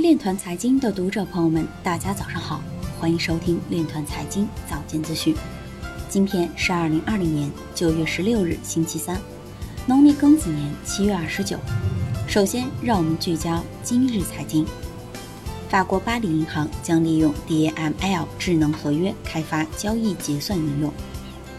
[0.00, 2.62] 链团财经的读者朋友们，大家早上好，
[3.00, 5.34] 欢迎收听链团财经早间资讯。
[6.08, 9.18] 今天是二零二零年九月十六日，星期三，
[9.86, 11.58] 农历庚子年七月二十九。
[12.28, 14.66] 首先，让我们聚焦今日财经。
[15.68, 20.92] 法国巴黎银行将利用 DAML 智能合约开发交易结算应用。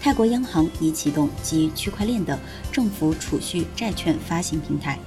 [0.00, 2.38] 泰国央行已启动基于区块链的
[2.72, 4.98] 政府储蓄债券发行平台。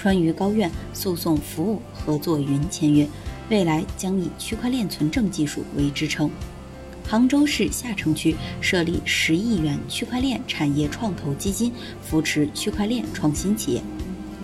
[0.00, 3.06] 川渝高院诉讼服务合作云签约，
[3.50, 6.30] 未来将以区块链存证技术为支撑。
[7.06, 11.70] 杭州市下城区设立十亿元区块链产业创投基金，
[12.02, 13.82] 扶持区块链创新企业。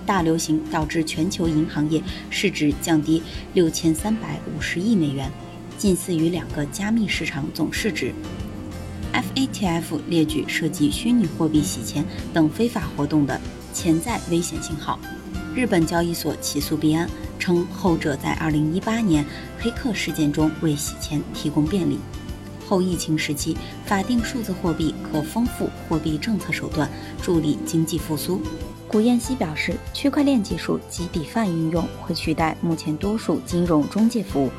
[0.04, 3.22] 大流行导致全球银行业市值降低
[3.54, 5.30] 六千三百五十亿美元，
[5.78, 8.12] 近似于两个加密市场总市值。
[9.14, 13.40] FATF 列举涉及虚拟货币洗钱等非法活动的
[13.72, 15.00] 潜在危险信号。
[15.56, 19.24] 日本交易所起诉币安，称后者在2018年
[19.58, 21.98] 黑客事件中为洗钱提供便利。
[22.68, 26.86] 后疫情时期，法定数字货币可丰富货币政策手段，
[27.22, 28.38] 助力经济复苏。
[28.86, 34.50] 古彦希表示，区块链技术及 DeFi 应用会取代目前多数金融中介服务。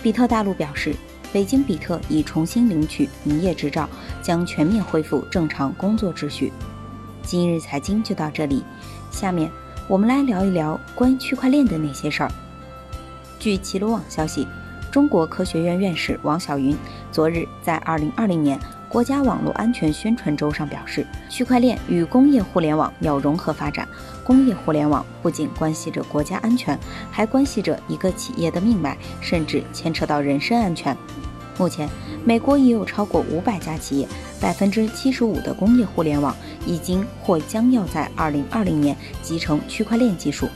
[0.00, 0.94] 比特大陆表示，
[1.32, 3.90] 北京比特已重新领取营业执照，
[4.22, 6.52] 将全面恢复正常工作秩序。
[7.24, 8.62] 今日财经就到这里，
[9.10, 9.50] 下面。
[9.90, 12.30] 我们来聊一聊关于区块链的那些事儿。
[13.40, 14.46] 据齐鲁网消息，
[14.88, 16.76] 中国科学院院士王晓云
[17.10, 18.56] 昨日在二零二零年
[18.88, 23.88] 国家网络安全宣传周上表示，区块链与工业互联网要融合发展。
[24.22, 26.78] 工业互联网不仅关系着国家安全，
[27.10, 30.96] 还关系着一个企业的命脉，甚至牵扯到人身安全。
[31.58, 31.88] 目前，
[32.24, 34.08] 美国已有超过五百家企业，
[34.40, 36.34] 百分之七十五的工业互联网
[36.66, 40.48] 已经或将要在二零二零年集成区块链技术。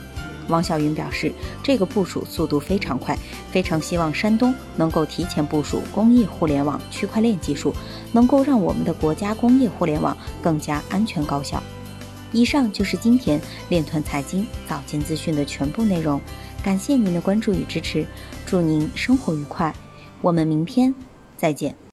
[0.47, 1.31] 王晓云表示，
[1.63, 3.17] 这个部署速度非常快，
[3.51, 7.73] 非常希望山东能够提前部署工业互联网区块链技术，
[8.11, 11.61] 能够让我们的国家工业互联网更加安全高效。
[12.31, 16.21] 以上就是今天链团财经早间资讯的全部内容，
[16.63, 18.05] 感谢您的关注与支持，
[18.45, 19.73] 祝您生活愉快。
[20.21, 20.93] 我们明天
[21.37, 21.75] 再见。